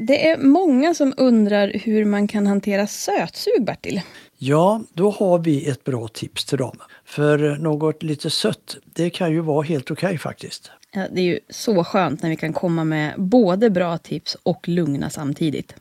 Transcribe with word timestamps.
Det 0.00 0.28
är 0.28 0.38
många 0.38 0.94
som 0.94 1.14
undrar 1.16 1.72
hur 1.74 2.04
man 2.04 2.28
kan 2.28 2.46
hantera 2.46 2.86
sötsug, 2.86 3.64
Bertil. 3.64 4.00
Ja, 4.38 4.82
då 4.92 5.10
har 5.10 5.38
vi 5.38 5.68
ett 5.68 5.84
bra 5.84 6.08
tips 6.08 6.44
till 6.44 6.58
dem. 6.58 6.78
För 7.04 7.56
något 7.56 8.02
lite 8.02 8.30
sött, 8.30 8.76
det 8.84 9.10
kan 9.10 9.32
ju 9.32 9.40
vara 9.40 9.62
helt 9.62 9.90
okej 9.90 10.06
okay, 10.06 10.18
faktiskt. 10.18 10.70
Ja, 10.92 11.06
det 11.12 11.20
är 11.20 11.24
ju 11.24 11.40
så 11.48 11.84
skönt 11.84 12.22
när 12.22 12.30
vi 12.30 12.36
kan 12.36 12.52
komma 12.52 12.84
med 12.84 13.14
både 13.16 13.70
bra 13.70 13.98
tips 13.98 14.36
och 14.42 14.68
lugna 14.68 15.10
samtidigt. 15.10 15.74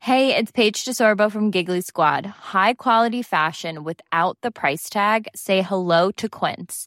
Hey, 0.00 0.34
it's 0.34 0.52
Paige 0.52 0.84
DeSorbo 0.86 1.30
from 1.30 1.50
Giggly 1.50 1.82
Squad. 1.82 2.26
High 2.26 2.74
quality 2.78 3.22
fashion 3.22 3.84
without 3.84 4.40
the 4.42 4.50
price 4.50 4.92
tag. 4.92 5.28
Say 5.34 5.62
hello 5.62 6.12
to 6.12 6.28
Quince. 6.28 6.86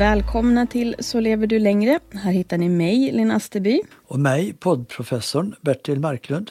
Välkomna 0.00 0.66
till 0.66 0.96
Så 0.98 1.20
lever 1.20 1.46
du 1.46 1.58
längre. 1.58 1.98
Här 2.14 2.32
hittar 2.32 2.58
ni 2.58 2.68
mig, 2.68 3.12
Linn 3.12 3.30
Asterby. 3.30 3.80
Och 4.06 4.20
mig, 4.20 4.52
poddprofessorn 4.52 5.54
Bertil 5.60 6.00
Marklund. 6.00 6.50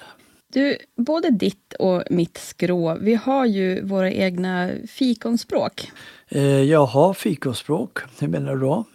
Du, 0.54 0.78
både 0.96 1.30
ditt 1.30 1.74
och 1.80 2.04
mitt 2.10 2.38
skrå, 2.38 2.98
vi 3.02 3.16
har 3.16 3.46
ju 3.46 3.86
våra 3.86 4.12
egna 4.12 4.70
fikonspråk. 4.88 5.92
Eh, 6.28 6.44
jag 6.44 6.86
har 6.86 7.14
fikonspråk, 7.14 8.00
hur 8.20 8.28
menar 8.28 8.56
du 8.56 8.62
då? 8.62 8.86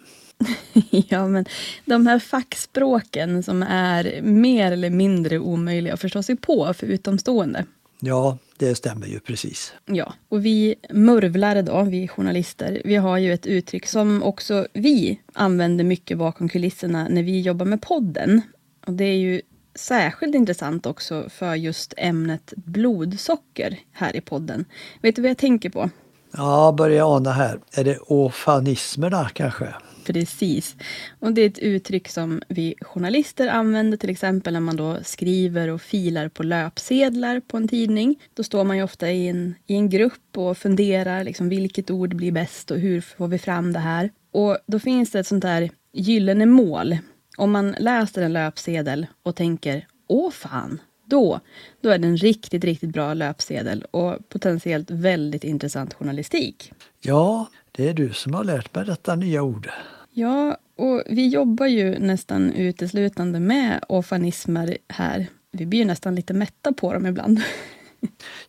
ja, 0.89 1.27
men 1.27 1.45
de 1.85 2.07
här 2.07 2.19
fackspråken 2.19 3.43
som 3.43 3.63
är 3.63 4.21
mer 4.21 4.71
eller 4.71 4.89
mindre 4.89 5.39
omöjliga 5.39 5.93
att 5.93 6.01
förstå 6.01 6.23
sig 6.23 6.35
på 6.35 6.73
för 6.73 6.87
utomstående. 6.87 7.65
Ja, 7.99 8.37
det 8.57 8.75
stämmer 8.75 9.07
ju 9.07 9.19
precis. 9.19 9.73
Ja, 9.85 10.13
och 10.29 10.45
vi 10.45 10.75
murvlare 10.89 11.61
då, 11.61 11.83
vi 11.83 12.07
journalister, 12.07 12.81
vi 12.85 12.95
har 12.95 13.17
ju 13.17 13.33
ett 13.33 13.45
uttryck 13.45 13.87
som 13.87 14.23
också 14.23 14.67
vi 14.73 15.21
använder 15.33 15.83
mycket 15.83 16.17
bakom 16.17 16.49
kulisserna 16.49 17.07
när 17.09 17.23
vi 17.23 17.41
jobbar 17.41 17.65
med 17.65 17.81
podden. 17.81 18.41
Och 18.87 18.93
det 18.93 19.05
är 19.05 19.17
ju 19.17 19.41
särskilt 19.75 20.35
intressant 20.35 20.85
också 20.85 21.29
för 21.29 21.55
just 21.55 21.93
ämnet 21.97 22.53
blodsocker 22.55 23.79
här 23.91 24.15
i 24.15 24.21
podden. 24.21 24.65
Vet 25.01 25.15
du 25.15 25.21
vad 25.21 25.29
jag 25.29 25.37
tänker 25.37 25.69
på? 25.69 25.89
Ja, 26.31 26.75
börjar 26.77 27.15
ana 27.15 27.31
här. 27.31 27.59
Är 27.73 27.83
det 27.83 27.97
ofanismerna 27.97 29.29
kanske? 29.33 29.73
Precis. 30.05 30.75
Och 31.19 31.33
det 31.33 31.41
är 31.41 31.47
ett 31.47 31.59
uttryck 31.59 32.07
som 32.07 32.41
vi 32.47 32.75
journalister 32.81 33.47
använder 33.47 33.97
till 33.97 34.09
exempel 34.09 34.53
när 34.53 34.59
man 34.59 34.75
då 34.75 34.97
skriver 35.03 35.67
och 35.67 35.81
filar 35.81 36.29
på 36.29 36.43
löpsedlar 36.43 37.39
på 37.39 37.57
en 37.57 37.67
tidning. 37.67 38.19
Då 38.33 38.43
står 38.43 38.63
man 38.63 38.77
ju 38.77 38.83
ofta 38.83 39.11
i 39.11 39.27
en, 39.27 39.55
i 39.67 39.75
en 39.75 39.89
grupp 39.89 40.37
och 40.37 40.57
funderar 40.57 41.23
liksom 41.23 41.49
vilket 41.49 41.91
ord 41.91 42.15
blir 42.15 42.31
bäst 42.31 42.71
och 42.71 42.79
hur 42.79 43.01
får 43.01 43.27
vi 43.27 43.39
fram 43.39 43.73
det 43.73 43.79
här. 43.79 44.09
Och 44.31 44.57
då 44.67 44.79
finns 44.79 45.11
det 45.11 45.19
ett 45.19 45.27
sånt 45.27 45.41
där 45.41 45.69
gyllene 45.93 46.45
mål. 46.45 46.97
Om 47.37 47.51
man 47.51 47.75
läser 47.79 48.21
en 48.21 48.33
löpsedel 48.33 49.07
och 49.23 49.35
tänker 49.35 49.87
åh 50.07 50.31
fan, 50.31 50.79
då, 51.05 51.39
då 51.81 51.89
är 51.89 51.97
det 51.97 52.07
en 52.07 52.17
riktigt, 52.17 52.63
riktigt 52.63 52.89
bra 52.89 53.13
löpsedel 53.13 53.85
och 53.91 54.29
potentiellt 54.29 54.91
väldigt 54.91 55.43
intressant 55.43 55.93
journalistik. 55.93 56.73
Ja, 57.01 57.49
det 57.75 57.89
är 57.89 57.93
du 57.93 58.13
som 58.13 58.33
har 58.33 58.43
lärt 58.43 58.75
mig 58.75 58.85
detta 58.85 59.15
nya 59.15 59.43
ord. 59.43 59.69
Ja, 60.11 60.57
och 60.75 61.03
vi 61.09 61.27
jobbar 61.27 61.65
ju 61.65 61.99
nästan 61.99 62.53
uteslutande 62.53 63.39
med 63.39 63.83
ofanismer 63.89 64.77
här. 64.89 65.27
Vi 65.51 65.65
blir 65.65 65.79
ju 65.79 65.85
nästan 65.85 66.15
lite 66.15 66.33
mätta 66.33 66.73
på 66.73 66.93
dem 66.93 67.05
ibland. 67.05 67.41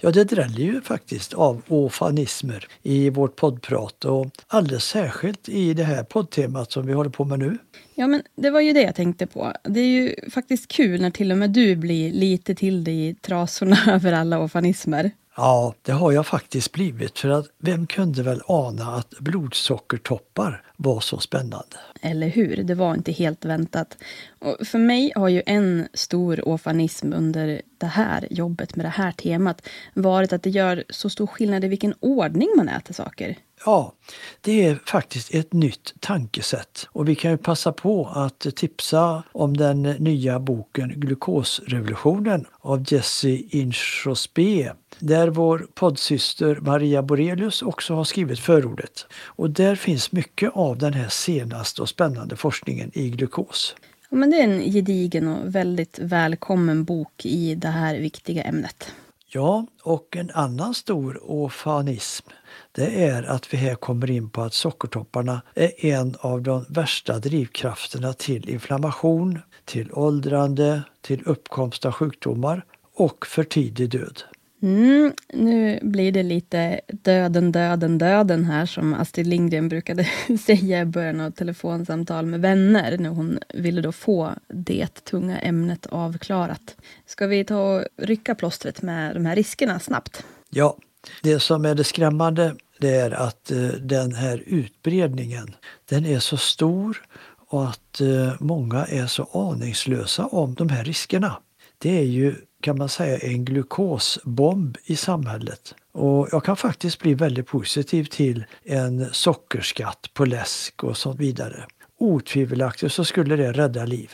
Ja, 0.01 0.11
det 0.11 0.25
dräller 0.25 0.61
ju 0.61 0.81
faktiskt 0.81 1.35
av 1.35 1.63
ofanismer 1.69 2.67
i 2.83 3.11
vårt 3.11 3.37
poddprat 3.37 4.05
och 4.05 4.27
alldeles 4.47 4.85
särskilt 4.85 5.49
i 5.49 5.75
det 5.75 5.85
här 5.85 6.05
poddtemat 6.05 6.73
som 6.73 6.87
vi 6.87 6.93
håller 6.93 7.11
på 7.11 7.25
med 7.25 7.39
nu. 7.39 7.59
Ja, 7.95 8.07
men 8.07 8.23
det 8.37 8.51
var 8.51 8.61
ju 8.61 8.73
det 8.73 8.83
jag 8.83 8.95
tänkte 8.95 9.27
på. 9.27 9.53
Det 9.63 9.81
är 9.81 9.87
ju 9.87 10.31
faktiskt 10.31 10.69
kul 10.69 11.01
när 11.01 11.11
till 11.11 11.33
och 11.33 11.39
med 11.39 11.51
du 11.51 11.77
blir 11.77 12.13
lite 12.13 12.55
till 12.55 12.85
dig 12.85 13.09
i 13.09 13.15
trasorna 13.15 13.79
över 13.95 14.13
alla 14.13 14.39
ofanismer. 14.39 15.11
Ja, 15.37 15.75
det 15.83 15.93
har 15.93 16.13
jag 16.13 16.27
faktiskt 16.27 16.73
blivit 16.73 17.19
för 17.19 17.29
att 17.29 17.47
vem 17.59 17.87
kunde 17.87 18.23
väl 18.23 18.43
ana 18.47 18.95
att 18.97 19.11
blodsockertoppar 19.19 20.63
var 20.77 21.01
så 21.01 21.19
spännande? 21.19 21.77
Eller 22.01 22.29
hur? 22.29 22.57
Det 22.57 22.75
var 22.75 22.95
inte 22.95 23.13
helt 23.13 23.45
väntat. 23.45 23.99
Och 24.39 24.67
för 24.67 24.79
mig 24.79 25.13
har 25.15 25.29
ju 25.29 25.43
en 25.47 25.89
stor 25.95 26.49
ofanism 26.49 27.13
under 27.13 27.63
det 27.79 27.87
här 27.87 28.29
jobbet 28.31 28.77
med 28.77 28.87
det 28.87 28.91
här 28.91 29.13
temat 29.13 29.69
varit 29.95 30.33
att 30.33 30.43
det 30.43 30.51
gör 30.51 30.85
så 30.91 31.11
stor 31.11 31.27
skillnad 31.27 31.65
i 31.65 31.69
vilken 31.69 31.95
ordning 32.01 32.49
man 32.57 32.69
äter 32.69 32.95
saker. 32.95 33.37
Ja, 33.65 33.93
det 34.41 34.67
är 34.67 34.79
faktiskt 34.87 35.35
ett 35.35 35.53
nytt 35.53 35.95
tankesätt 36.01 36.89
och 36.93 37.09
vi 37.09 37.15
kan 37.15 37.31
ju 37.31 37.37
passa 37.37 37.73
på 37.73 38.07
att 38.07 38.47
tipsa 38.57 39.23
om 39.33 39.57
den 39.57 39.83
nya 39.83 40.41
boken 40.41 40.93
Glukosrevolutionen 40.97 42.47
av 42.61 42.85
Jesse 42.89 43.29
Inchospe 43.29 44.73
där 44.99 45.29
vår 45.29 45.67
poddsyster 45.75 46.59
Maria 46.61 47.03
Borelius 47.03 47.63
också 47.63 47.95
har 47.95 48.05
skrivit 48.05 48.39
förordet. 48.39 49.07
Och 49.25 49.51
där 49.51 49.75
finns 49.75 50.13
mycket 50.13 50.51
av 50.55 50.79
den 50.79 50.95
här 50.95 51.09
senaste 51.09 51.83
och 51.83 51.89
spännande 51.89 52.37
forskningen 52.37 52.91
i 52.95 53.11
glukos. 53.11 53.77
Ja, 54.11 54.17
men 54.17 54.31
det 54.31 54.37
är 54.37 54.45
en 54.45 54.73
gedigen 54.73 55.29
och 55.29 55.55
väldigt 55.55 55.99
välkommen 55.99 56.85
bok 56.85 57.27
i 57.27 57.55
det 57.55 57.69
här 57.69 57.99
viktiga 57.99 58.43
ämnet. 58.43 58.93
Ja, 59.37 59.67
och 59.83 60.17
en 60.17 60.31
annan 60.31 60.75
stor 60.75 61.31
ofanism 61.31 62.29
det 62.73 63.05
är 63.05 63.23
att 63.23 63.55
vi 63.55 63.57
här 63.57 63.75
kommer 63.75 64.11
in 64.11 64.31
på 64.31 64.43
att 64.43 64.55
sockertopparna 64.55 65.43
är 65.55 65.85
en 65.85 66.17
av 66.21 66.43
de 66.43 66.65
värsta 66.69 67.19
drivkrafterna 67.19 68.13
till 68.13 68.49
inflammation, 68.49 69.39
till 69.65 69.93
åldrande, 69.93 70.83
till 71.01 71.23
uppkomst 71.27 71.85
av 71.85 71.93
sjukdomar 71.93 72.65
och 72.95 73.27
för 73.27 73.45
tidig 73.45 73.91
död. 73.91 74.23
Mm, 74.63 75.13
nu 75.33 75.79
blir 75.83 76.13
det 76.13 76.23
lite 76.23 76.81
döden, 76.89 77.53
döden, 77.53 77.99
döden 77.99 78.45
här 78.45 78.67
som 78.67 78.95
Astrid 78.95 79.27
Lindgren 79.27 79.69
brukade 79.69 80.05
säga 80.47 80.81
i 80.81 80.85
början 80.85 81.21
av 81.21 81.31
telefonsamtal 81.31 82.27
med 82.27 82.41
vänner 82.41 82.99
när 82.99 83.11
hon 83.11 83.39
ville 83.55 83.81
då 83.81 83.93
få 83.93 84.35
det 84.49 85.05
tunga 85.05 85.39
ämnet 85.39 85.87
avklarat. 85.87 86.77
Ska 87.07 87.27
vi 87.27 87.45
ta 87.45 87.77
och 87.77 87.85
rycka 87.97 88.35
plåstret 88.35 88.83
med 88.83 89.15
de 89.15 89.27
här 89.27 89.37
riskerna 89.37 89.81
snabbt? 89.81 90.25
Ja, 90.51 90.77
det 91.23 91.41
som 91.41 91.65
är 91.65 91.75
det 91.75 91.85
skrämmande 91.85 92.55
det 92.79 92.95
är 92.95 93.11
att 93.11 93.51
eh, 93.51 93.69
den 93.69 94.15
här 94.15 94.43
utbredningen 94.47 95.55
den 95.85 96.07
är 96.07 96.19
så 96.19 96.37
stor 96.37 97.03
och 97.49 97.69
att 97.69 98.01
eh, 98.01 98.33
många 98.41 98.85
är 98.85 99.07
så 99.07 99.29
aningslösa 99.33 100.27
om 100.27 100.55
de 100.55 100.69
här 100.69 100.85
riskerna. 100.85 101.37
Det 101.79 101.99
är 101.99 102.05
ju 102.05 102.35
kan 102.61 102.79
man 102.79 102.89
säga 102.89 103.19
en 103.19 103.45
glukosbomb 103.45 104.77
i 104.85 104.97
samhället. 104.97 105.75
Och 105.93 106.29
jag 106.33 106.45
kan 106.45 106.57
faktiskt 106.57 107.01
bli 107.01 107.15
väldigt 107.15 107.47
positiv 107.47 108.05
till 108.05 108.45
en 108.65 109.07
sockerskatt 109.13 110.11
på 110.15 110.25
läsk 110.25 110.85
och 110.85 110.97
så 110.97 111.13
vidare. 111.13 111.67
Otvivelaktigt 111.99 112.93
så 112.93 113.05
skulle 113.05 113.37
det 113.37 113.53
rädda 113.53 113.85
liv. 113.85 114.11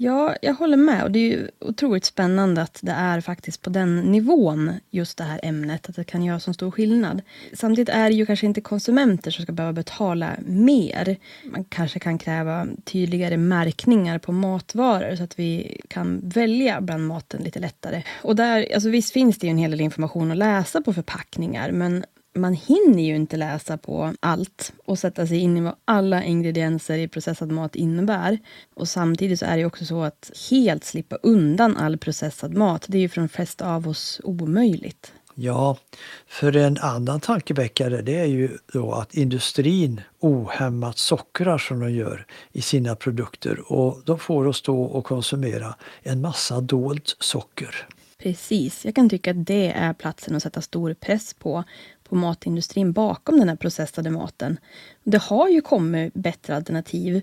Ja, 0.00 0.36
jag 0.42 0.54
håller 0.54 0.76
med. 0.76 1.02
Och 1.02 1.10
det 1.10 1.18
är 1.18 1.30
ju 1.30 1.48
otroligt 1.60 2.04
spännande 2.04 2.62
att 2.62 2.78
det 2.82 2.92
är 2.92 3.20
faktiskt 3.20 3.62
på 3.62 3.70
den 3.70 3.96
nivån, 4.00 4.72
just 4.90 5.18
det 5.18 5.24
här 5.24 5.40
ämnet, 5.42 5.88
att 5.88 5.96
det 5.96 6.04
kan 6.04 6.24
göra 6.24 6.40
så 6.40 6.52
stor 6.52 6.70
skillnad. 6.70 7.22
Samtidigt 7.52 7.88
är 7.88 8.10
det 8.10 8.14
ju 8.16 8.26
kanske 8.26 8.46
inte 8.46 8.60
konsumenter 8.60 9.30
som 9.30 9.42
ska 9.42 9.52
behöva 9.52 9.72
betala 9.72 10.30
mer. 10.46 11.16
Man 11.44 11.64
kanske 11.64 11.98
kan 11.98 12.18
kräva 12.18 12.66
tydligare 12.84 13.36
märkningar 13.36 14.18
på 14.18 14.32
matvaror 14.32 15.16
så 15.16 15.22
att 15.22 15.38
vi 15.38 15.80
kan 15.88 16.20
välja 16.24 16.80
bland 16.80 17.06
maten 17.06 17.42
lite 17.42 17.58
lättare. 17.58 18.02
Och 18.22 18.36
där, 18.36 18.68
alltså 18.74 18.88
visst 18.88 19.12
finns 19.12 19.38
det 19.38 19.46
ju 19.46 19.50
en 19.50 19.58
hel 19.58 19.70
del 19.70 19.80
information 19.80 20.30
att 20.30 20.36
läsa 20.36 20.80
på 20.80 20.92
förpackningar, 20.92 21.72
men 21.72 22.04
man 22.38 22.54
hinner 22.54 23.02
ju 23.02 23.16
inte 23.16 23.36
läsa 23.36 23.78
på 23.78 24.14
allt 24.20 24.72
och 24.84 24.98
sätta 24.98 25.26
sig 25.26 25.38
in 25.38 25.56
i 25.56 25.60
vad 25.60 25.74
alla 25.84 26.24
ingredienser 26.24 26.98
i 26.98 27.08
processad 27.08 27.52
mat 27.52 27.76
innebär. 27.76 28.38
Och 28.74 28.88
samtidigt 28.88 29.38
så 29.38 29.46
är 29.46 29.56
det 29.56 29.64
också 29.64 29.84
så 29.84 30.02
att 30.02 30.30
helt 30.50 30.84
slippa 30.84 31.16
undan 31.16 31.76
all 31.76 31.98
processad 31.98 32.54
mat, 32.54 32.84
det 32.88 32.98
är 32.98 33.02
ju 33.02 33.08
för 33.08 33.20
de 33.20 33.28
flesta 33.28 33.74
av 33.74 33.88
oss 33.88 34.20
omöjligt. 34.24 35.12
Ja, 35.40 35.76
för 36.26 36.56
en 36.56 36.78
annan 36.78 37.20
tankeväckare 37.20 38.02
det 38.02 38.18
är 38.18 38.26
ju 38.26 38.58
då 38.72 38.92
att 38.92 39.14
industrin 39.14 40.00
ohämmat 40.20 40.98
sockrar 40.98 41.58
som 41.58 41.80
de 41.80 41.90
gör 41.90 42.26
i 42.52 42.62
sina 42.62 42.96
produkter 42.96 43.72
och 43.72 44.02
de 44.04 44.18
får 44.18 44.46
oss 44.46 44.62
då 44.62 44.98
att 44.98 45.04
konsumera 45.04 45.74
en 46.02 46.20
massa 46.20 46.60
dolt 46.60 47.16
socker. 47.20 47.86
Precis, 48.22 48.84
jag 48.84 48.94
kan 48.94 49.08
tycka 49.08 49.30
att 49.30 49.46
det 49.46 49.72
är 49.72 49.94
platsen 49.94 50.36
att 50.36 50.42
sätta 50.42 50.62
stor 50.62 50.94
press 50.94 51.34
på 51.34 51.64
på 52.08 52.14
matindustrin 52.14 52.92
bakom 52.92 53.38
den 53.38 53.48
här 53.48 53.56
processade 53.56 54.10
maten. 54.10 54.58
Det 55.04 55.22
har 55.22 55.48
ju 55.48 55.60
kommit 55.60 56.14
bättre 56.14 56.56
alternativ 56.56 57.22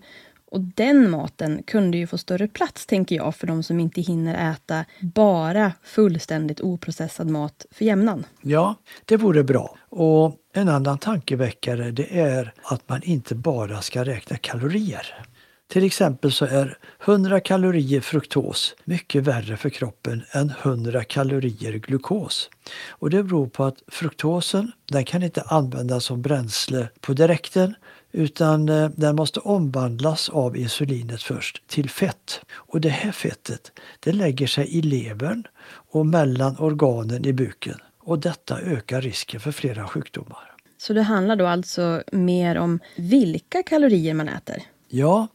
och 0.55 0.61
den 0.61 1.09
maten 1.09 1.63
kunde 1.63 1.97
ju 1.97 2.07
få 2.07 2.17
större 2.17 2.47
plats, 2.47 2.85
tänker 2.85 3.15
jag, 3.15 3.35
för 3.35 3.47
de 3.47 3.63
som 3.63 3.79
inte 3.79 4.01
hinner 4.01 4.51
äta 4.51 4.85
bara 5.01 5.71
fullständigt 5.83 6.61
oprocessad 6.61 7.29
mat 7.29 7.65
för 7.71 7.85
jämnan. 7.85 8.25
Ja, 8.41 8.75
det 9.05 9.17
vore 9.17 9.43
bra. 9.43 9.77
Och 9.89 10.35
en 10.53 10.69
annan 10.69 10.97
tankeväckare 10.97 11.91
det 11.91 12.19
är 12.19 12.53
att 12.63 12.89
man 12.89 13.03
inte 13.03 13.35
bara 13.35 13.81
ska 13.81 14.05
räkna 14.05 14.37
kalorier. 14.37 15.25
Till 15.67 15.83
exempel 15.83 16.31
så 16.31 16.45
är 16.45 16.77
100 17.05 17.39
kalorier 17.39 18.01
fruktos 18.01 18.75
mycket 18.83 19.23
värre 19.23 19.57
för 19.57 19.69
kroppen 19.69 20.23
än 20.31 20.53
100 20.63 21.03
kalorier 21.03 21.73
glukos. 21.73 22.49
Och 22.89 23.09
det 23.09 23.23
beror 23.23 23.47
på 23.47 23.63
att 23.63 23.83
fruktosen 23.87 24.71
den 24.91 25.05
kan 25.05 25.23
inte 25.23 25.41
användas 25.41 26.05
som 26.05 26.21
bränsle 26.21 26.87
på 27.01 27.13
direkten 27.13 27.75
utan 28.11 28.69
eh, 28.69 28.89
den 28.95 29.15
måste 29.15 29.39
omvandlas 29.39 30.29
av 30.29 30.57
insulinet 30.57 31.23
först 31.23 31.67
till 31.67 31.89
fett. 31.89 32.41
Och 32.51 32.81
det 32.81 32.89
här 32.89 33.11
fettet 33.11 33.71
det 33.99 34.11
lägger 34.11 34.47
sig 34.47 34.77
i 34.77 34.81
levern 34.81 35.43
och 35.91 36.05
mellan 36.05 36.57
organen 36.59 37.25
i 37.25 37.33
buken 37.33 37.77
och 37.99 38.19
detta 38.19 38.59
ökar 38.59 39.01
risken 39.01 39.39
för 39.39 39.51
flera 39.51 39.87
sjukdomar. 39.87 40.51
Så 40.77 40.93
det 40.93 41.01
handlar 41.01 41.35
då 41.35 41.47
alltså 41.47 42.03
mer 42.11 42.57
om 42.57 42.79
vilka 42.95 43.63
kalorier 43.63 44.13
man 44.13 44.29
äter? 44.29 44.63
Ja, 44.87 45.27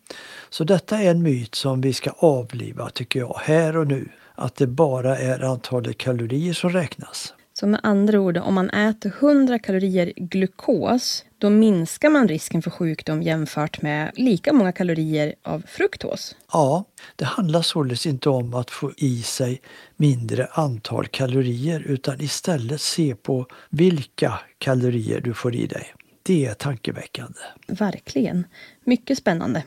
så 0.51 0.65
detta 0.65 0.99
är 0.99 1.11
en 1.11 1.23
myt 1.23 1.55
som 1.55 1.81
vi 1.81 1.93
ska 1.93 2.11
avliva 2.11 2.91
tycker 2.91 3.21
jag, 3.21 3.41
här 3.45 3.77
och 3.77 3.87
nu. 3.87 4.09
Att 4.35 4.57
det 4.57 4.67
bara 4.67 5.19
är 5.19 5.41
antalet 5.41 5.99
kalorier 5.99 6.53
som 6.53 6.71
räknas. 6.71 7.35
Så 7.53 7.67
med 7.67 7.81
andra 7.83 8.21
ord, 8.21 8.37
om 8.37 8.55
man 8.55 8.71
äter 8.71 9.13
100 9.21 9.59
kalorier 9.59 10.13
glukos, 10.17 11.25
då 11.39 11.51
minskar 11.51 12.11
man 12.11 12.29
risken 12.29 12.63
för 12.63 12.71
sjukdom 12.71 13.23
jämfört 13.23 13.83
med 13.83 14.11
lika 14.15 14.53
många 14.53 14.73
kalorier 14.73 15.35
av 15.43 15.63
fruktos? 15.69 16.37
Ja, 16.53 16.85
det 17.17 17.25
handlar 17.25 17.63
således 17.63 18.07
inte 18.07 18.29
om 18.29 18.55
att 18.55 18.71
få 18.71 18.93
i 18.97 19.23
sig 19.23 19.61
mindre 19.97 20.49
antal 20.53 21.07
kalorier 21.07 21.81
utan 21.81 22.21
istället 22.21 22.81
se 22.81 23.15
på 23.15 23.47
vilka 23.71 24.41
kalorier 24.59 25.21
du 25.21 25.35
får 25.35 25.55
i 25.55 25.67
dig. 25.67 25.95
Det 26.31 26.47
är 26.47 26.55
tankeväckande. 26.55 27.39
Verkligen. 27.67 28.47
Mycket 28.85 29.19
spännande. 29.19 29.65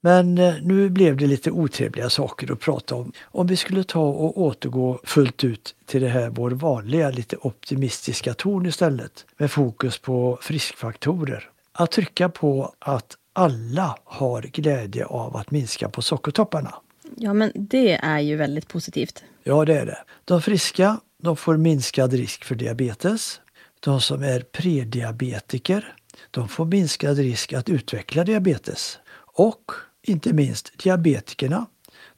Men 0.00 0.38
eh, 0.38 0.54
nu 0.62 0.90
blev 0.90 1.16
det 1.16 1.26
lite 1.26 1.50
otrevliga 1.50 2.10
saker 2.10 2.52
att 2.52 2.60
prata 2.60 2.94
om. 2.94 3.12
Om 3.22 3.46
vi 3.46 3.56
skulle 3.56 3.84
ta 3.84 4.00
och 4.00 4.40
återgå 4.40 5.00
fullt 5.04 5.44
ut 5.44 5.74
till 5.86 6.02
det 6.02 6.08
här 6.08 6.30
vår 6.30 6.50
vanliga 6.50 7.10
lite 7.10 7.36
optimistiska 7.36 8.34
ton 8.34 8.66
istället 8.66 9.26
med 9.36 9.50
fokus 9.50 9.98
på 9.98 10.38
friskfaktorer. 10.42 11.50
Att 11.72 11.90
trycka 11.90 12.28
på 12.28 12.74
att 12.78 13.16
alla 13.32 13.98
har 14.04 14.42
glädje 14.42 15.04
av 15.04 15.36
att 15.36 15.50
minska 15.50 15.88
på 15.88 16.02
sockertopparna. 16.02 16.74
Ja, 17.16 17.32
men 17.32 17.52
det 17.54 17.92
är 17.92 18.20
ju 18.20 18.36
väldigt 18.36 18.68
positivt. 18.68 19.24
Ja, 19.42 19.64
det 19.64 19.78
är 19.78 19.86
det. 19.86 19.98
De 20.24 20.42
friska 20.42 21.00
de 21.22 21.36
får 21.36 21.56
minskad 21.56 22.12
risk 22.12 22.44
för 22.44 22.54
diabetes. 22.54 23.40
De 23.80 24.00
som 24.00 24.22
är 24.22 24.40
prediabetiker 24.40 25.94
de 26.30 26.48
får 26.48 26.64
minskad 26.64 27.18
risk 27.18 27.52
att 27.52 27.68
utveckla 27.68 28.24
diabetes. 28.24 28.98
Och 29.34 29.72
inte 30.02 30.32
minst 30.32 30.78
diabetikerna. 30.78 31.66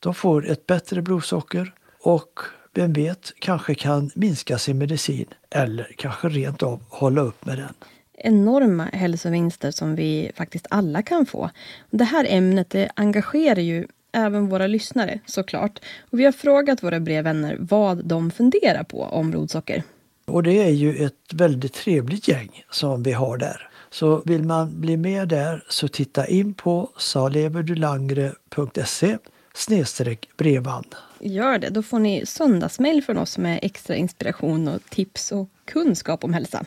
De 0.01 0.15
får 0.15 0.51
ett 0.51 0.67
bättre 0.67 1.03
blodsocker 1.03 1.75
och 2.03 2.41
vem 2.75 2.93
vet, 2.93 3.33
kanske 3.39 3.75
kan 3.75 4.11
minska 4.15 4.59
sin 4.59 4.79
medicin 4.79 5.27
eller 5.51 5.93
kanske 5.97 6.29
rent 6.29 6.63
av 6.63 6.83
hålla 6.89 7.21
upp 7.21 7.45
med 7.47 7.59
den. 7.59 7.75
Enorma 8.15 8.85
hälsovinster 8.85 9.71
som 9.71 9.95
vi 9.95 10.33
faktiskt 10.35 10.67
alla 10.71 11.03
kan 11.03 11.27
få. 11.27 11.51
Det 11.91 12.05
här 12.05 12.27
ämnet 12.29 12.71
det 12.71 12.91
engagerar 12.95 13.61
ju 13.61 13.87
även 14.13 14.49
våra 14.49 14.67
lyssnare 14.67 15.21
såklart. 15.27 15.79
Och 16.11 16.21
vi 16.21 16.25
har 16.25 16.33
frågat 16.33 16.83
våra 16.83 17.01
brevvänner 17.01 17.57
vad 17.61 18.05
de 18.05 18.31
funderar 18.31 18.83
på 18.83 19.03
om 19.03 19.31
blodsocker. 19.31 19.83
Och 20.31 20.43
det 20.43 20.63
är 20.63 20.71
ju 20.71 21.05
ett 21.05 21.33
väldigt 21.33 21.75
trevligt 21.75 22.29
gäng 22.29 22.65
som 22.71 23.03
vi 23.03 23.13
har 23.13 23.37
där. 23.37 23.69
Så 23.91 24.23
vill 24.25 24.45
man 24.45 24.81
bli 24.81 24.97
med 24.97 25.29
där 25.29 25.65
så 25.69 25.89
titta 25.89 26.27
in 26.27 26.55
på 26.55 26.91
saleverdulangre.se 26.97 29.19
snedstreck 29.55 30.29
brevband. 30.37 30.95
Gör 31.21 31.59
det, 31.59 31.71
då 31.71 31.83
får 31.83 31.99
ni 31.99 32.27
söndagsmail 32.27 33.03
från 33.03 33.19
oss 33.19 33.39
med 33.39 33.59
extra 33.63 33.97
inspiration 33.97 34.69
och 34.69 34.81
tips 34.91 35.33
och 35.33 35.49
kunskap 35.65 36.25
om 36.25 36.35
hälsa. 36.35 36.65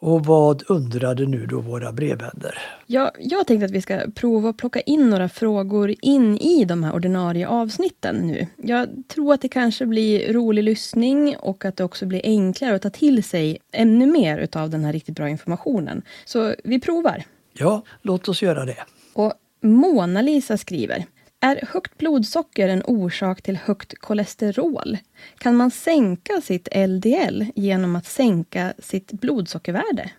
Och 0.00 0.24
vad 0.24 0.62
undrade 0.68 1.26
nu 1.26 1.46
då 1.46 1.60
våra 1.60 1.92
brevvänner? 1.92 2.58
Ja, 2.86 3.10
jag 3.18 3.46
tänkte 3.46 3.64
att 3.64 3.70
vi 3.70 3.82
ska 3.82 4.00
prova 4.14 4.48
att 4.48 4.56
plocka 4.56 4.80
in 4.80 5.10
några 5.10 5.28
frågor 5.28 5.94
in 6.00 6.38
i 6.38 6.64
de 6.64 6.84
här 6.84 6.94
ordinarie 6.94 7.48
avsnitten 7.48 8.16
nu. 8.16 8.46
Jag 8.56 8.88
tror 9.08 9.34
att 9.34 9.40
det 9.40 9.48
kanske 9.48 9.86
blir 9.86 10.32
rolig 10.32 10.64
lyssning 10.64 11.36
och 11.36 11.64
att 11.64 11.76
det 11.76 11.84
också 11.84 12.06
blir 12.06 12.20
enklare 12.24 12.74
att 12.74 12.82
ta 12.82 12.90
till 12.90 13.24
sig 13.24 13.58
ännu 13.72 14.06
mer 14.06 14.38
utav 14.38 14.70
den 14.70 14.84
här 14.84 14.92
riktigt 14.92 15.16
bra 15.16 15.28
informationen. 15.28 16.02
Så 16.24 16.54
vi 16.64 16.80
provar. 16.80 17.24
Ja, 17.52 17.82
låt 18.02 18.28
oss 18.28 18.42
göra 18.42 18.64
det. 18.64 18.84
Och 19.14 19.32
Mona-Lisa 19.60 20.56
skriver 20.56 21.04
är 21.40 21.66
högt 21.68 21.98
blodsocker 21.98 22.68
en 22.68 22.82
orsak 22.86 23.42
till 23.42 23.56
högt 23.56 23.98
kolesterol? 23.98 24.98
Kan 25.38 25.56
man 25.56 25.70
sänka 25.70 26.40
sitt 26.40 26.68
LDL 26.74 27.44
genom 27.54 27.96
att 27.96 28.06
sänka 28.06 28.74
sitt 28.78 29.12
blodsockervärde? 29.12 30.10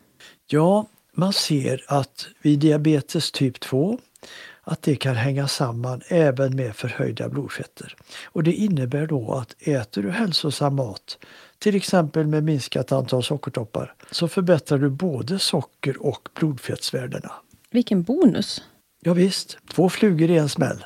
Ja, 0.48 0.88
man 1.13 1.34
ser 1.34 1.84
att 1.88 2.28
vid 2.42 2.60
diabetes 2.60 3.32
typ 3.32 3.60
2 3.60 4.00
att 4.63 4.82
det 4.82 4.96
kan 4.96 5.16
hänga 5.16 5.48
samman 5.48 6.01
även 6.08 6.56
med 6.56 6.75
förhöjda 6.75 7.30
blodfetter. 7.30 7.96
Och 8.25 8.44
det 8.44 8.54
innebär 8.54 9.08
då 9.08 9.34
att 9.34 9.68
äter 9.68 10.01
du 10.01 10.12
hälsosam 10.12 10.75
mat, 10.75 11.18
till 11.60 11.75
exempel 11.75 12.28
med 12.28 12.44
minskat 12.44 12.92
antal 12.92 13.24
sockertoppar, 13.24 13.94
så 14.12 14.28
förbättrar 14.28 14.78
du 14.78 14.90
både 14.90 15.40
socker 15.40 16.06
och 16.06 16.30
blodfettsvärdena. 16.36 17.32
Vilken 17.72 18.04
bonus! 18.04 18.63
Ja, 19.04 19.13
visst, 19.13 19.58
två 19.74 19.90
flugor 19.90 20.30
i 20.30 20.38
en 20.38 20.50
smäll. 20.50 20.86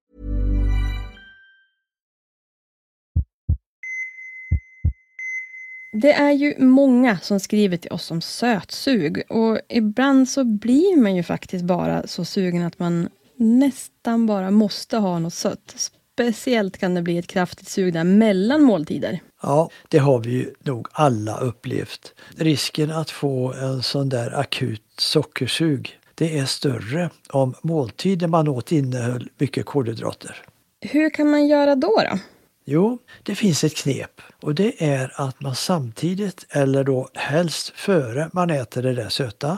Det 5.93 6.13
är 6.13 6.31
ju 6.31 6.55
många 6.59 7.19
som 7.19 7.39
skriver 7.39 7.77
till 7.77 7.91
oss 7.91 8.11
om 8.11 8.21
sötsug 8.21 9.23
och 9.29 9.59
ibland 9.69 10.29
så 10.29 10.43
blir 10.43 10.97
man 10.97 11.15
ju 11.15 11.23
faktiskt 11.23 11.65
bara 11.65 12.07
så 12.07 12.25
sugen 12.25 12.63
att 12.63 12.79
man 12.79 13.09
nästan 13.35 14.25
bara 14.25 14.51
måste 14.51 14.97
ha 14.97 15.19
något 15.19 15.33
sött. 15.33 15.91
Speciellt 16.13 16.77
kan 16.77 16.93
det 16.93 17.01
bli 17.01 17.17
ett 17.17 17.27
kraftigt 17.27 17.67
sug 17.67 17.93
där 17.93 18.03
mellan 18.03 18.61
måltider. 18.61 19.19
Ja, 19.41 19.69
det 19.89 19.97
har 19.97 20.19
vi 20.19 20.31
ju 20.31 20.53
nog 20.59 20.87
alla 20.91 21.39
upplevt. 21.39 22.13
Risken 22.35 22.91
att 22.91 23.09
få 23.09 23.53
en 23.53 23.83
sån 23.83 24.09
där 24.09 24.39
akut 24.39 24.83
sockersug, 24.97 25.99
det 26.15 26.37
är 26.37 26.45
större 26.45 27.09
om 27.29 27.53
måltiden 27.61 28.29
man 28.29 28.47
åt 28.47 28.71
innehöll 28.71 29.29
mycket 29.37 29.65
kolhydrater. 29.65 30.35
Hur 30.81 31.09
kan 31.09 31.29
man 31.29 31.47
göra 31.47 31.75
då? 31.75 32.01
då? 32.11 32.19
Jo, 32.65 32.97
det 33.23 33.35
finns 33.35 33.63
ett 33.63 33.75
knep 33.75 34.21
och 34.41 34.55
det 34.55 34.83
är 34.85 35.13
att 35.15 35.41
man 35.41 35.55
samtidigt, 35.55 36.45
eller 36.49 36.83
då 36.83 37.09
helst 37.13 37.71
före 37.75 38.29
man 38.33 38.49
äter 38.49 38.81
det 38.81 38.93
där 38.93 39.09
söta, 39.09 39.57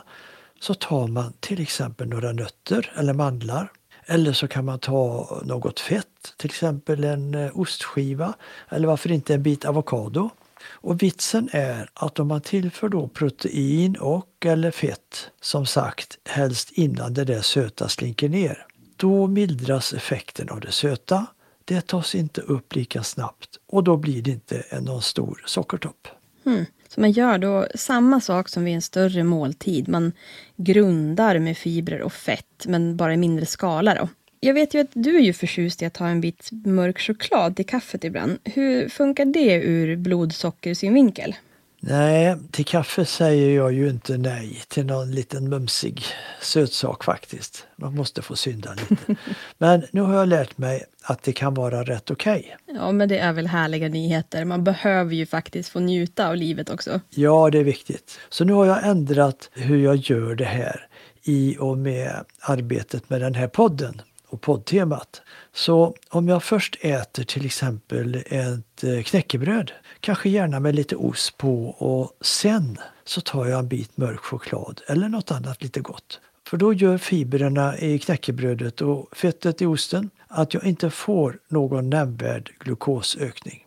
så 0.60 0.74
tar 0.74 1.08
man 1.08 1.34
till 1.40 1.62
exempel 1.62 2.08
några 2.08 2.32
nötter 2.32 2.92
eller 2.96 3.14
mandlar. 3.14 3.72
Eller 4.06 4.34
så 4.34 4.48
kan 4.48 4.66
man 4.66 4.80
ta 4.80 5.42
något 5.44 5.80
fett, 5.80 6.34
till 6.38 6.50
exempel 6.50 7.04
en 7.04 7.36
eh, 7.36 7.60
ostskiva 7.60 8.34
eller 8.70 8.88
varför 8.88 9.12
inte 9.12 9.34
en 9.34 9.44
bit 9.44 9.66
avokado. 9.66 10.30
Och 10.66 11.04
vitsen 11.04 11.50
är 11.52 11.90
att 11.94 12.20
om 12.20 12.28
man 12.28 12.42
tillför 12.42 12.90
då 12.90 13.08
protein 13.08 13.96
och 13.96 14.46
eller 14.46 14.72
fett, 14.72 15.30
som 15.42 15.66
sagt 15.66 16.18
helst 16.26 16.72
innan 16.72 17.14
det 17.14 17.24
där 17.24 17.42
söta 17.42 17.90
slinker 17.90 18.30
ner, 18.30 18.66
då 18.96 19.28
mildras 19.28 19.94
effekten 19.94 20.50
av 20.50 20.60
det 20.60 20.72
söta 20.72 21.26
det 21.66 21.88
tas 21.88 22.16
inte 22.16 22.42
upp 22.42 22.76
lika 22.76 23.04
snabbt 23.04 23.60
och 23.68 23.84
då 23.84 23.98
blir 23.98 24.22
det 24.22 24.32
inte 24.32 24.64
någon 24.82 25.02
stor 25.02 25.44
sockertopp. 25.46 26.08
Mm. 26.46 26.66
Så 26.88 27.02
man 27.02 27.12
gör 27.12 27.38
då 27.38 27.68
samma 27.76 28.22
sak 28.22 28.50
som 28.50 28.64
vid 28.64 28.76
en 28.76 28.82
större 28.82 29.24
måltid. 29.24 29.88
Man 29.88 30.12
grundar 30.56 31.40
med 31.40 31.58
fibrer 31.58 32.02
och 32.02 32.14
fett, 32.14 32.66
men 32.66 32.98
bara 32.98 33.14
i 33.14 33.18
mindre 33.18 33.46
skala. 33.46 33.96
Då. 33.96 34.10
Jag 34.40 34.54
vet 34.54 34.74
ju 34.74 34.80
att 34.80 34.92
du 34.94 35.16
är 35.16 35.22
ju 35.22 35.34
förtjust 35.34 35.82
i 35.82 35.86
att 35.86 35.94
ta 35.94 36.08
en 36.08 36.22
bit 36.22 36.50
mörk 36.52 37.00
choklad 37.00 37.56
till 37.56 37.66
kaffet 37.66 38.04
ibland. 38.04 38.40
Hur 38.44 38.90
funkar 38.90 39.26
det 39.26 39.54
ur 39.54 39.96
blodsockersynvinkel? 39.96 41.36
Nej, 41.86 42.36
till 42.52 42.66
kaffe 42.66 43.06
säger 43.06 43.56
jag 43.56 43.74
ju 43.74 43.90
inte 43.90 44.18
nej 44.18 44.62
till 44.68 44.86
någon 44.86 45.12
liten 45.12 45.50
mumsig 45.50 46.06
sötsak 46.42 47.04
faktiskt. 47.04 47.68
Man 47.76 47.96
måste 47.96 48.22
få 48.22 48.36
synda 48.36 48.74
lite. 48.74 49.16
Men 49.58 49.84
nu 49.92 50.02
har 50.02 50.16
jag 50.16 50.28
lärt 50.28 50.58
mig 50.58 50.84
att 51.04 51.24
det 51.24 51.34
kan 51.34 51.54
vara 51.54 51.84
rätt 51.84 52.12
okej. 52.12 52.56
Okay. 52.64 52.76
Ja, 52.76 52.92
men 52.92 53.10
det 53.10 53.18
är 53.18 53.34
väl 53.34 53.48
härliga 53.48 53.88
nyheter. 53.88 54.46
Man 54.46 54.64
behöver 54.64 55.16
ju 55.16 55.26
faktiskt 55.26 55.70
få 55.70 55.80
njuta 55.80 56.30
av 56.30 56.36
livet 56.36 56.70
också. 56.70 57.00
Ja, 57.10 57.50
det 57.50 57.60
är 57.60 57.64
viktigt. 57.64 58.20
Så 58.30 58.46
nu 58.46 58.54
har 58.54 58.66
jag 58.66 58.88
ändrat 58.88 59.50
hur 59.54 59.84
jag 59.84 59.96
gör 59.96 60.36
det 60.36 60.46
här 60.46 60.88
i 61.24 61.58
och 61.60 61.78
med 61.78 62.26
arbetet 62.40 63.10
med 63.10 63.22
den 63.22 63.36
här 63.36 63.48
podden 63.48 64.02
och 64.34 64.42
poddtemat. 64.42 65.22
Så 65.54 65.96
om 66.10 66.28
jag 66.28 66.44
först 66.44 66.78
äter 66.82 67.24
till 67.24 67.46
exempel 67.46 68.24
ett 68.26 68.84
eh, 68.84 69.04
knäckebröd, 69.04 69.72
kanske 70.00 70.30
gärna 70.30 70.60
med 70.60 70.76
lite 70.76 70.96
ost 70.96 71.38
på 71.38 71.66
och 71.70 72.18
sen 72.22 72.78
så 73.04 73.22
tar 73.22 73.46
jag 73.46 73.60
en 73.60 73.68
bit 73.68 73.98
mörk 73.98 74.20
choklad 74.20 74.82
eller 74.88 75.10
något 75.10 75.32
annat 75.32 75.64
lite 75.64 75.80
gott. 75.80 76.20
För 76.48 76.58
då 76.58 76.74
gör 76.74 76.98
fibrerna 76.98 77.78
i 77.78 78.00
knäckebrödet 78.00 78.82
och 78.82 79.18
fettet 79.18 79.62
i 79.62 79.66
osten 79.66 80.10
att 80.28 80.54
jag 80.54 80.64
inte 80.64 80.90
får 80.90 81.40
någon 81.48 81.90
nämnvärd 81.90 82.52
glukosökning 82.60 83.63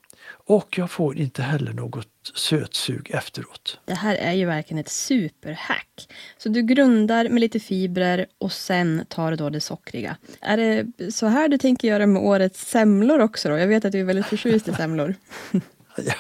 och 0.47 0.79
jag 0.79 0.91
får 0.91 1.17
inte 1.19 1.43
heller 1.43 1.73
något 1.73 2.09
sötsug 2.35 3.11
efteråt. 3.11 3.79
Det 3.85 3.95
här 3.95 4.15
är 4.15 4.33
ju 4.33 4.47
verkligen 4.47 4.81
ett 4.81 4.89
superhack. 4.89 6.09
Så 6.39 6.49
du 6.49 6.63
grundar 6.63 7.29
med 7.29 7.41
lite 7.41 7.61
fibrer 7.61 8.27
och 8.39 8.53
sen 8.53 9.05
tar 9.09 9.31
du 9.31 9.37
då 9.37 9.51
det 9.51 9.61
sockriga. 9.61 10.17
Är 10.41 10.57
det 10.57 11.13
så 11.13 11.27
här 11.27 11.49
du 11.49 11.59
tänker 11.59 11.89
göra 11.89 12.07
med 12.07 12.23
årets 12.23 12.71
semlor 12.71 13.21
också 13.21 13.49
då? 13.49 13.59
Jag 13.59 13.67
vet 13.67 13.85
att 13.85 13.93
du 13.93 14.01
är 14.01 14.05
väldigt 14.05 14.27
förtjust 14.27 14.69
i 14.69 14.73
semlor. 14.73 15.15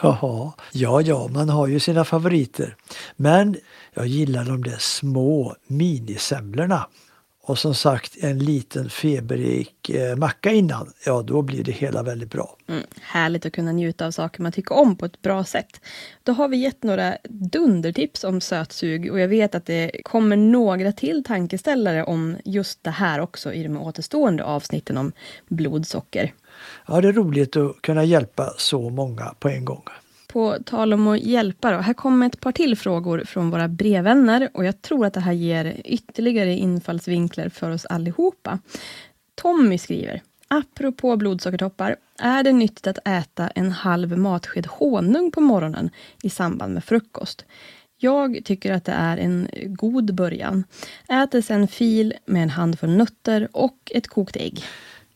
Ja, 0.03 0.55
ja, 0.73 1.01
ja, 1.01 1.29
man 1.29 1.49
har 1.49 1.67
ju 1.67 1.81
sina 1.81 2.05
favoriter. 2.05 2.77
Men 3.17 3.57
jag 3.95 4.07
gillar 4.07 4.45
de 4.45 4.63
där 4.63 4.77
små 4.79 5.57
minisemlorna. 5.67 6.87
Och 7.49 7.59
som 7.59 7.75
sagt 7.75 8.17
en 8.21 8.39
liten 8.39 8.91
feberrik 8.91 9.91
eh, 9.91 10.17
macka 10.17 10.53
innan, 10.53 10.93
ja 11.05 11.23
då 11.23 11.43
blir 11.43 11.65
det 11.65 11.73
hela 11.73 12.03
väldigt 12.03 12.31
bra. 12.31 12.57
Mm, 12.69 12.83
härligt 13.01 13.47
att 13.47 13.53
kunna 13.53 13.73
njuta 13.73 14.07
av 14.07 14.11
saker 14.11 14.43
man 14.43 14.53
tycker 14.53 14.75
om 14.75 14.97
på 14.97 15.07
ett 15.07 15.23
bra 15.23 15.45
sätt. 15.45 15.81
Då 16.23 16.33
har 16.33 16.49
vi 16.49 16.57
gett 16.57 16.83
några 16.83 17.17
dundertips 17.29 18.25
om 18.25 18.41
sötsug 18.41 19.13
och 19.13 19.21
jag 19.21 19.29
vet 19.29 19.55
att 19.55 19.67
det 19.67 19.91
kommer 20.05 20.37
några 20.37 20.93
till 20.93 21.25
tankeställare 21.25 22.05
om 22.05 22.37
just 22.45 22.85
det 22.85 22.91
här 22.91 23.21
också 23.21 23.53
i 23.53 23.63
de 23.63 23.77
återstående 23.77 24.45
avsnitten 24.45 24.97
om 24.97 25.13
blodsocker. 25.49 26.33
Ja, 26.87 27.01
det 27.01 27.09
är 27.09 27.13
roligt 27.13 27.57
att 27.57 27.83
kunna 27.83 28.05
hjälpa 28.05 28.55
så 28.59 28.91
många 28.91 29.35
på 29.39 29.49
en 29.49 29.65
gång. 29.65 29.83
På 30.37 30.57
tal 30.65 30.93
om 30.93 31.09
att 31.09 31.21
hjälpa 31.21 31.71
då. 31.71 31.79
Här 31.79 31.95
kommer 31.95 32.27
ett 32.27 32.41
par 32.41 32.53
till 32.53 32.77
frågor 32.77 33.25
från 33.27 33.51
våra 33.51 33.69
brevvänner 33.69 34.49
och 34.55 34.65
jag 34.65 34.83
tror 34.83 35.07
att 35.07 35.15
det 35.15 35.21
här 35.21 35.33
ger 35.33 35.81
ytterligare 35.85 36.53
infallsvinklar 36.53 37.49
för 37.49 37.71
oss 37.71 37.87
allihopa. 37.87 38.59
Tommy 39.35 39.79
skriver 39.79 40.23
Apropå 40.49 41.17
blodsockertoppar, 41.17 41.97
är 42.19 42.43
det 42.43 42.53
nyttigt 42.53 42.87
att 42.87 43.09
äta 43.09 43.49
en 43.49 43.73
halv 43.73 44.19
matsked 44.19 44.67
honung 44.67 45.31
på 45.31 45.41
morgonen 45.41 45.91
i 46.23 46.31
samband 46.31 46.75
med 46.75 46.85
frukost? 46.85 47.45
Jag 47.99 48.41
tycker 48.45 48.73
att 48.73 48.85
det 48.85 48.93
är 48.93 49.17
en 49.17 49.49
god 49.65 50.15
början. 50.15 50.65
Äter 51.09 51.41
sen 51.41 51.69
fil 51.69 52.15
med 52.27 52.43
en 52.43 52.51
handfull 52.51 52.97
nötter 52.97 53.49
och 53.53 53.93
ett 53.95 54.09
kokt 54.09 54.37
ägg. 54.37 54.65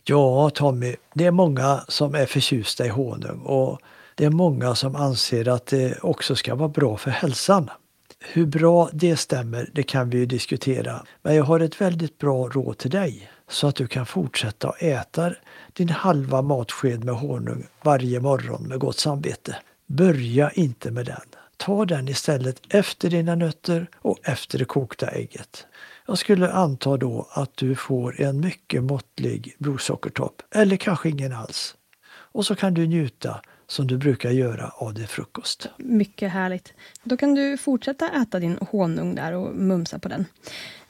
Ja, 0.05 0.51
Tommy, 0.51 0.97
det 1.15 1.27
är 1.27 1.31
många 1.31 1.81
som 1.89 2.15
är 2.15 2.27
förtjusta 2.27 2.87
i 2.87 2.89
honung 2.89 3.41
och 3.41 3.81
det 4.15 4.25
är 4.25 4.31
många 4.31 4.75
som 4.75 4.97
anser 4.97 5.49
att 5.49 5.67
det 5.67 5.99
också 6.03 6.37
ska 6.37 6.55
vara 6.55 6.69
bra 6.69 6.97
för 6.97 7.11
hälsan. 7.11 7.71
Hur 8.21 8.47
bra 8.47 8.91
det 8.93 9.17
stämmer, 9.17 9.71
det 9.73 9.83
kan 9.83 10.11
vi 10.11 10.19
ju 10.19 10.27
diskutera. 10.27 11.05
Men 11.23 11.35
jag 11.35 11.45
har 11.45 11.61
ett 11.61 11.81
väldigt 11.81 12.19
bra 12.19 12.49
råd 12.49 12.79
till 12.79 12.91
dig 12.91 13.31
så 13.49 13.67
att 13.67 13.77
du 13.77 13.87
kan 13.87 14.07
fortsätta 14.07 14.69
att 14.69 14.83
äta 14.83 15.33
din 15.73 15.89
halva 15.89 16.43
matsked 16.43 17.05
med 17.05 17.15
honung 17.15 17.67
varje 17.83 18.21
morgon 18.21 18.63
med 18.69 18.79
gott 18.79 18.99
samvete. 18.99 19.57
Börja 19.87 20.51
inte 20.51 20.91
med 20.91 21.07
den. 21.07 21.21
Ta 21.57 21.85
den 21.85 22.09
istället 22.09 22.61
efter 22.69 23.11
dina 23.11 23.35
nötter 23.35 23.87
och 23.97 24.19
efter 24.23 24.59
det 24.59 24.65
kokta 24.65 25.07
ägget. 25.07 25.67
Jag 26.07 26.19
skulle 26.19 26.53
anta 26.53 26.97
då 26.97 27.29
att 27.33 27.57
du 27.57 27.75
får 27.75 28.21
en 28.21 28.41
mycket 28.41 28.83
måttlig 28.83 29.57
blodsockertopp 29.59 30.43
eller 30.55 30.77
kanske 30.77 31.09
ingen 31.09 31.33
alls. 31.33 31.75
Och 32.33 32.47
så 32.47 32.55
kan 32.55 32.75
du 32.75 32.87
njuta 32.87 33.41
som 33.71 33.87
du 33.87 33.97
brukar 33.97 34.31
göra 34.31 34.69
av 34.69 34.95
din 34.95 35.07
frukost. 35.07 35.69
Mycket 35.79 36.33
härligt. 36.33 36.73
Då 37.03 37.17
kan 37.17 37.35
du 37.35 37.57
fortsätta 37.57 38.23
äta 38.23 38.39
din 38.39 38.59
honung 38.71 39.15
där 39.15 39.33
och 39.33 39.55
mumsa 39.55 39.99
på 39.99 40.09
den. 40.09 40.27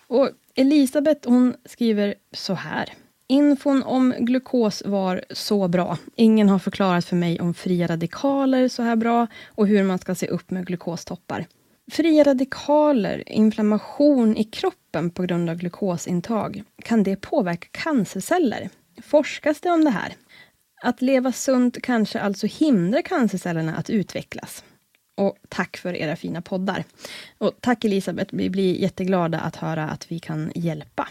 Och 0.07 0.31
Elisabeth 0.55 1.29
hon 1.29 1.55
skriver 1.65 2.15
så 2.33 2.55
här. 2.55 2.93
Infon 3.27 3.83
om 3.83 4.15
glukos 4.19 4.83
var 4.87 5.25
så 5.31 5.69
bra. 5.69 5.99
Ingen 6.17 6.49
har 6.49 6.59
förklarat 6.59 7.05
för 7.05 7.17
mig 7.17 7.41
om 7.41 7.55
fria 7.55 7.87
radikaler 7.87 8.69
så 8.69 8.83
här 8.83 8.97
bra 8.97 9.27
och 9.47 9.67
hur 9.67 9.83
man 9.83 9.99
ska 9.99 10.15
se 10.15 10.27
upp 10.27 10.51
med 10.51 10.67
glukostoppar. 10.67 11.47
Fria 11.91 12.25
radikaler, 12.25 13.23
inflammation 13.27 14.37
i 14.37 14.45
kroppen 14.45 15.11
på 15.11 15.23
grund 15.23 15.51
av 15.51 15.57
glukosintag, 15.57 16.63
kan 16.85 17.03
det 17.03 17.17
påverka 17.17 17.69
cancerceller? 17.71 18.69
Forskas 19.03 19.61
det 19.61 19.71
om 19.71 19.85
det 19.85 19.91
här? 19.91 20.15
Att 20.83 21.03
leva 21.03 21.33
sunt 21.33 21.83
kanske 21.83 22.21
alltså 22.21 22.47
hindrar 22.47 23.03
cancercellerna 23.03 23.77
att 23.77 23.91
utvecklas. 23.91 24.65
Och 25.17 25.37
tack 25.49 25.77
för 25.77 25.95
era 25.95 26.17
fina 26.17 26.43
poddar. 26.43 26.85
Och 27.39 27.53
tack 27.61 27.85
Elisabeth, 27.85 28.35
vi 28.35 28.51
blir 28.51 28.75
jätteglada 28.75 29.41
att 29.41 29.57
höra 29.57 29.89
att 29.89 30.13
vi 30.13 30.19
kan 30.19 30.53
hjälpa. 30.55 31.09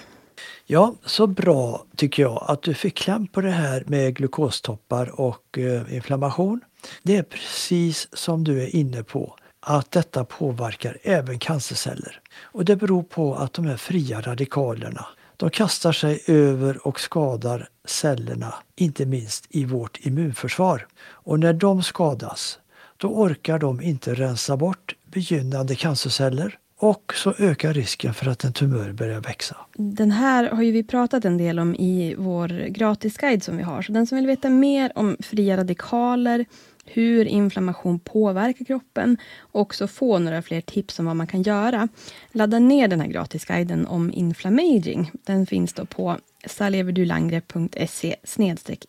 Ja, 0.66 0.96
så 1.06 1.28
bra 1.28 1.86
tycker 1.96 2.24
jag 2.24 2.46
att 2.48 2.62
du 2.62 2.74
fick 2.74 2.98
kläm 2.98 3.28
på 3.28 3.42
det 3.42 3.52
här 3.52 3.84
med 3.88 4.16
glukostoppar 4.16 5.22
och 5.22 5.58
eh, 5.58 5.96
inflammation. 5.96 6.62
Det 7.04 7.18
är 7.18 7.24
precis 7.24 8.08
som 8.14 8.44
du 8.44 8.64
är 8.64 8.76
inne 8.76 9.04
på 9.04 9.36
att 9.60 9.92
detta 9.92 10.26
påverkar 10.26 10.98
även 11.04 11.40
cancerceller. 11.40 12.22
Och 12.42 12.66
det 12.66 12.76
beror 12.76 13.04
på 13.04 13.36
att 13.36 13.54
de 13.54 13.66
här 13.66 13.78
fria 13.78 14.22
radikalerna 14.22 15.06
de 15.40 15.50
kastar 15.50 15.92
sig 15.92 16.24
över 16.28 16.88
och 16.88 17.00
skadar 17.00 17.70
cellerna, 17.86 18.54
inte 18.76 19.06
minst 19.06 19.46
i 19.50 19.66
vårt 19.66 20.06
immunförsvar. 20.06 20.88
Och 21.02 21.40
när 21.40 21.54
de 21.54 21.84
skadas, 21.84 22.60
då 22.98 23.08
orkar 23.08 23.60
de 23.60 23.82
inte 23.82 24.14
rensa 24.14 24.58
bort 24.58 24.96
begynnande 25.06 25.76
cancerceller 25.76 26.58
och 26.80 27.14
så 27.16 27.34
ökar 27.38 27.74
risken 27.74 28.14
för 28.14 28.28
att 28.28 28.44
en 28.44 28.54
tumör 28.54 28.92
börjar 28.92 29.22
växa. 29.22 29.58
Den 29.74 30.12
här 30.12 30.50
har 30.50 30.64
ju 30.64 30.72
vi 30.72 30.84
pratat 30.84 31.26
en 31.26 31.38
del 31.38 31.60
om 31.60 31.76
i 31.76 32.16
vår 32.18 32.68
gratisguide 32.70 33.44
som 33.44 33.58
vi 33.58 33.64
har. 33.64 33.82
Så 33.82 33.92
den 33.92 34.08
som 34.08 34.16
vill 34.16 34.28
veta 34.28 34.50
mer 34.50 34.92
om 34.96 35.18
fria 35.20 35.58
radikaler, 35.58 36.46
hur 36.94 37.26
inflammation 37.26 38.00
påverkar 38.00 38.66
kroppen 38.66 39.18
och 39.40 39.62
också 39.62 39.88
få 39.88 40.20
några 40.20 40.42
fler 40.42 40.62
tips 40.62 41.00
om 41.00 41.06
vad 41.06 41.16
man 41.16 41.28
kan 41.28 41.42
göra. 41.42 41.88
Ladda 42.32 42.60
ner 42.60 42.88
den 42.88 43.02
här 43.02 43.08
gratisguiden 43.08 43.88
om 43.88 44.14
inflammaging. 44.14 45.12
Den 45.26 45.46
finns 45.46 45.74
då 45.74 45.86
på 45.86 46.18
saleverdulangre.se 46.46 48.16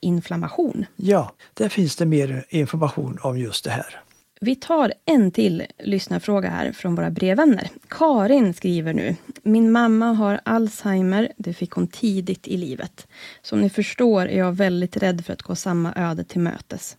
inflammation. 0.01 0.87
Ja, 0.97 1.33
där 1.55 1.69
finns 1.69 1.97
det 1.97 2.07
mer 2.07 2.45
information 2.49 3.19
om 3.23 3.39
just 3.39 3.65
det 3.65 3.71
här. 3.71 4.01
Vi 4.43 4.57
tar 4.57 4.93
en 5.05 5.31
till 5.31 5.67
lyssnarfråga 5.79 6.51
här 6.51 6.73
från 6.73 6.95
våra 6.95 7.11
brevvänner. 7.11 7.69
Karin 7.89 8.55
skriver 8.55 8.95
nu. 8.95 9.17
Min 9.43 9.73
mamma 9.73 10.13
har 10.13 10.41
Alzheimer. 10.45 11.33
Det 11.37 11.55
fick 11.55 11.71
hon 11.71 11.87
tidigt 11.87 12.49
i 12.49 12.57
livet. 12.57 13.07
Som 13.43 13.61
ni 13.61 13.71
förstår 13.71 14.27
är 14.27 14.39
jag 14.39 14.53
väldigt 14.53 14.97
rädd 14.97 15.25
för 15.25 15.33
att 15.33 15.43
gå 15.43 15.55
samma 15.55 15.93
öde 15.97 16.25
till 16.25 16.41
mötes. 16.41 16.97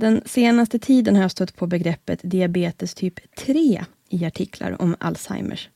Den 0.00 0.22
senaste 0.24 0.78
tiden 0.78 1.16
har 1.16 1.22
jag 1.22 1.30
stött 1.30 1.56
på 1.56 1.66
begreppet 1.66 2.20
diabetes 2.22 2.94
typ 2.94 3.34
3 3.34 3.84
i 4.08 4.24
artiklar 4.24 4.82
om 4.82 4.96
Alzheimers. 5.00 5.68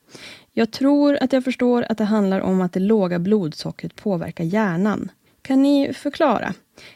Jag 0.51 0.71
tror 0.71 1.17
att 1.21 1.33
jag 1.33 1.43
förstår 1.43 1.85
att 1.89 1.97
det 1.97 2.03
handlar 2.03 2.39
om 2.39 2.61
att 2.61 2.73
det 2.73 2.79
låga 2.79 3.19
blodsockret 3.19 3.95
påverkar 3.95 4.43
hjärnan. 4.43 5.11
Kan 5.41 5.61
ni 5.61 5.93
förklara? 5.93 6.53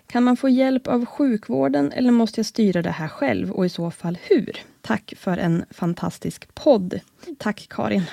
Kan 0.08 0.24
man 0.24 0.38
få 0.38 0.50
hjälp 0.50 0.88
av 0.88 1.06
sjukvården 1.06 1.92
eller 1.92 2.12
måste 2.12 2.40
jag 2.40 2.46
styra 2.46 2.82
det 2.82 2.92
här 2.92 3.08
själv 3.08 3.52
och 3.52 3.66
i 3.66 3.70
så 3.70 3.92
fall 3.92 4.18
hur? 4.22 4.58
Tack 4.82 5.14
för 5.18 5.38
en 5.38 5.66
fantastisk 5.70 6.56
podd. 6.56 7.00
Tack 7.38 7.68
Karin. 7.70 8.04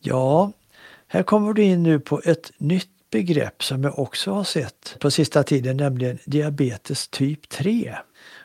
Ja, 0.00 0.52
här 1.06 1.22
kommer 1.22 1.52
du 1.52 1.62
in 1.62 1.82
nu 1.82 2.00
på 2.00 2.20
ett 2.24 2.52
nytt 2.58 3.10
begrepp 3.10 3.62
som 3.62 3.84
jag 3.84 3.98
också 3.98 4.32
har 4.32 4.44
sett 4.44 4.96
på 5.00 5.10
sista 5.10 5.42
tiden, 5.42 5.76
nämligen 5.76 6.18
diabetes 6.24 7.08
typ 7.08 7.48
3. 7.48 7.96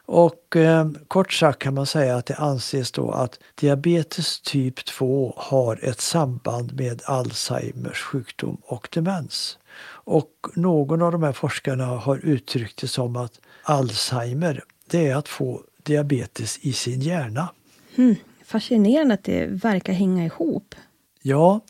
Och 0.06 0.56
eh, 0.56 0.89
kort 1.08 1.34
sagt 1.34 1.60
kan 1.60 1.74
man 1.74 1.86
säga 1.86 2.16
att 2.16 2.26
det 2.26 2.36
anses 2.36 2.92
då 2.92 3.12
att 3.12 3.39
diabetes 3.56 4.42
typ 4.42 4.86
2 4.86 5.34
har 5.38 5.80
ett 5.84 6.02
samband 6.02 6.74
med 6.74 7.02
Alzheimers 7.06 8.02
sjukdom 8.02 8.58
och 8.63 8.89
demens. 8.92 9.58
Och 9.86 10.48
någon 10.54 11.02
av 11.02 11.12
de 11.12 11.24
här 11.24 11.32
forskarna 11.32 11.86
har 11.86 12.18
uttryckt 12.18 12.82
det 12.82 12.88
som 12.88 13.16
att 13.16 13.39
Alzheimer, 13.63 14.63
det 14.88 15.08
är 15.08 15.16
att 15.16 15.28
få 15.28 15.62
diabetes 15.84 16.58
i 16.58 16.74
sin 16.74 17.02
hjärna. 17.02 17.50
Hmm, 17.96 18.16
fascinerande 18.46 19.13
att 19.13 19.24
det 19.24 19.46
verkar 19.46 19.94
hänga 19.94 20.26
ihop. 20.26 20.76
Ja, 21.22 21.62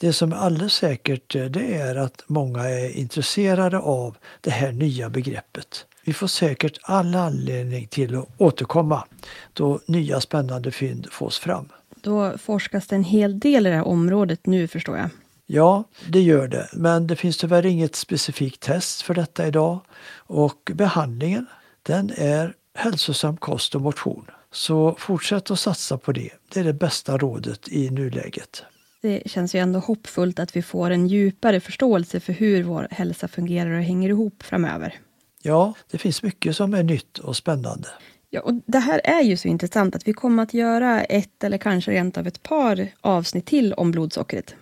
det 0.00 0.12
som 0.12 0.32
är 0.32 0.36
alldeles 0.36 0.74
säkert 0.74 1.34
eh, 1.34 1.44
det 1.44 1.74
är 1.74 1.96
att 1.96 2.22
många 2.26 2.68
är 2.68 2.90
intresserade 2.90 3.78
av 3.78 4.16
det 4.40 4.50
här 4.50 4.72
nya 4.72 5.10
begreppet. 5.10 5.86
Vi 6.08 6.14
får 6.14 6.26
säkert 6.26 6.78
all 6.82 7.14
anledning 7.14 7.86
till 7.86 8.18
att 8.18 8.28
återkomma 8.38 9.04
då 9.52 9.80
nya 9.86 10.20
spännande 10.20 10.70
fynd 10.70 11.06
fås 11.10 11.38
fram. 11.38 11.68
Då 12.00 12.38
forskas 12.38 12.86
det 12.86 12.96
en 12.96 13.04
hel 13.04 13.40
del 13.40 13.66
i 13.66 13.70
det 13.70 13.76
här 13.76 13.86
området 13.86 14.46
nu 14.46 14.68
förstår 14.68 14.96
jag. 14.96 15.10
Ja, 15.46 15.84
det 16.06 16.20
gör 16.20 16.48
det. 16.48 16.68
Men 16.72 17.06
det 17.06 17.16
finns 17.16 17.36
tyvärr 17.36 17.66
inget 17.66 17.96
specifikt 17.96 18.62
test 18.62 19.02
för 19.02 19.14
detta 19.14 19.46
idag. 19.46 19.80
Och 20.16 20.72
behandlingen, 20.74 21.46
den 21.82 22.12
är 22.16 22.54
hälsosam 22.74 23.36
kost 23.36 23.74
och 23.74 23.80
motion. 23.80 24.24
Så 24.52 24.94
fortsätt 24.98 25.50
att 25.50 25.60
satsa 25.60 25.98
på 25.98 26.12
det. 26.12 26.30
Det 26.54 26.60
är 26.60 26.64
det 26.64 26.72
bästa 26.72 27.18
rådet 27.18 27.68
i 27.68 27.90
nuläget. 27.90 28.62
Det 29.02 29.22
känns 29.26 29.54
ju 29.54 29.58
ändå 29.58 29.78
hoppfullt 29.78 30.38
att 30.38 30.56
vi 30.56 30.62
får 30.62 30.90
en 30.90 31.08
djupare 31.08 31.60
förståelse 31.60 32.20
för 32.20 32.32
hur 32.32 32.62
vår 32.62 32.88
hälsa 32.90 33.28
fungerar 33.28 33.70
och 33.70 33.82
hänger 33.82 34.08
ihop 34.08 34.42
framöver. 34.42 34.94
Ja, 35.42 35.74
det 35.90 35.98
finns 35.98 36.22
mycket 36.22 36.56
som 36.56 36.74
är 36.74 36.82
nytt 36.82 37.18
och 37.18 37.36
spännande. 37.36 37.88
Ja, 38.30 38.40
och 38.40 38.52
det 38.66 38.78
här 38.78 39.00
är 39.04 39.22
ju 39.22 39.36
så 39.36 39.48
intressant 39.48 39.96
att 39.96 40.08
vi 40.08 40.12
kommer 40.12 40.42
att 40.42 40.54
göra 40.54 41.04
ett 41.04 41.44
eller 41.44 41.58
kanske 41.58 41.90
rent 41.90 42.18
av 42.18 42.26
ett 42.26 42.42
par 42.42 42.88
avsnitt 43.00 43.46
till 43.46 43.72
om 43.72 43.90
blodsockret. 43.90 44.54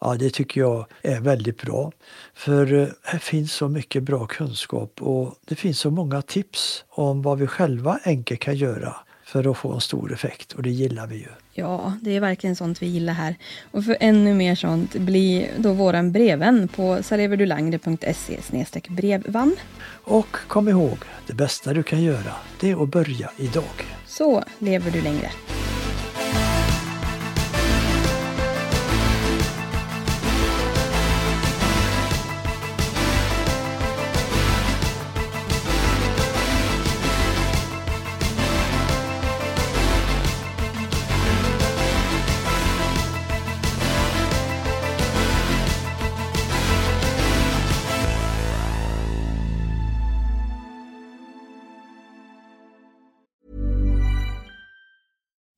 Ja, 0.00 0.14
det 0.14 0.30
tycker 0.30 0.60
jag 0.60 0.86
är 1.02 1.20
väldigt 1.20 1.62
bra. 1.62 1.92
För 2.34 2.74
eh, 2.74 2.88
här 3.02 3.18
finns 3.18 3.52
så 3.52 3.68
mycket 3.68 4.02
bra 4.02 4.26
kunskap 4.26 5.02
och 5.02 5.34
det 5.44 5.54
finns 5.54 5.78
så 5.78 5.90
många 5.90 6.22
tips 6.22 6.84
om 6.88 7.22
vad 7.22 7.38
vi 7.38 7.46
själva 7.46 8.00
enkelt 8.04 8.40
kan 8.40 8.56
göra 8.56 8.96
för 9.28 9.50
att 9.50 9.56
få 9.58 9.72
en 9.72 9.80
stor 9.80 10.12
effekt 10.12 10.52
och 10.52 10.62
det 10.62 10.70
gillar 10.70 11.06
vi 11.06 11.16
ju. 11.16 11.28
Ja, 11.52 11.92
det 12.00 12.16
är 12.16 12.20
verkligen 12.20 12.56
sånt 12.56 12.82
vi 12.82 12.86
gillar 12.86 13.12
här. 13.12 13.36
Och 13.70 13.84
för 13.84 13.96
ännu 14.00 14.34
mer 14.34 14.54
sånt, 14.54 14.94
bli 14.94 15.50
då 15.56 15.72
våran 15.72 16.12
brevvän 16.12 16.68
på 16.68 17.02
sareverdulangre.se 17.02 18.38
brevvann. 18.88 19.56
Och 20.04 20.36
kom 20.48 20.68
ihåg, 20.68 20.98
det 21.26 21.34
bästa 21.34 21.72
du 21.72 21.82
kan 21.82 22.02
göra, 22.02 22.32
det 22.60 22.70
är 22.70 22.82
att 22.82 22.88
börja 22.88 23.30
idag. 23.36 23.86
Så 24.06 24.44
lever 24.58 24.90
du 24.90 25.00
längre. 25.00 25.30